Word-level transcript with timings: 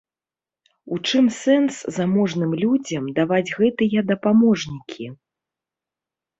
У 0.95 0.95
чым 1.09 1.25
сэнс 1.41 1.75
заможным 1.99 2.51
людзям 2.63 3.03
даваць 3.21 3.53
гэтыя 3.59 3.99
дапаможнікі? 4.11 5.05